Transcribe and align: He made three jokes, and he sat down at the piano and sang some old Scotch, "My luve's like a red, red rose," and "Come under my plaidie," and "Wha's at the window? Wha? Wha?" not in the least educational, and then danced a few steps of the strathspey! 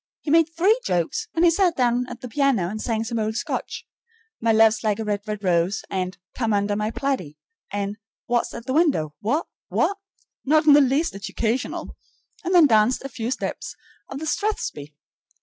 He 0.21 0.31
made 0.31 0.49
three 0.49 0.79
jokes, 0.83 1.27
and 1.35 1.45
he 1.45 1.51
sat 1.51 1.75
down 1.77 2.07
at 2.09 2.21
the 2.21 2.27
piano 2.27 2.67
and 2.69 2.81
sang 2.81 3.03
some 3.03 3.19
old 3.19 3.35
Scotch, 3.35 3.85
"My 4.39 4.51
luve's 4.51 4.83
like 4.83 4.97
a 4.97 5.03
red, 5.03 5.21
red 5.27 5.43
rose," 5.43 5.83
and 5.91 6.17
"Come 6.35 6.53
under 6.53 6.75
my 6.75 6.89
plaidie," 6.89 7.37
and 7.71 7.99
"Wha's 8.27 8.51
at 8.55 8.65
the 8.65 8.73
window? 8.73 9.13
Wha? 9.21 9.43
Wha?" 9.69 9.93
not 10.43 10.65
in 10.65 10.73
the 10.73 10.81
least 10.81 11.13
educational, 11.13 11.95
and 12.43 12.55
then 12.55 12.65
danced 12.65 13.03
a 13.03 13.09
few 13.09 13.29
steps 13.29 13.75
of 14.09 14.17
the 14.17 14.25
strathspey! 14.25 14.95